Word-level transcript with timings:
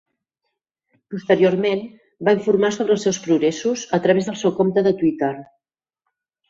Posteriorment, 1.15 1.83
va 2.29 2.35
informar 2.39 2.73
sobre 2.79 2.97
els 2.99 3.07
seus 3.09 3.23
progressos 3.29 3.87
a 4.01 4.05
través 4.09 4.31
del 4.33 4.43
seu 4.45 4.59
compte 4.63 4.89
de 4.91 4.97
Twitter. 5.05 5.35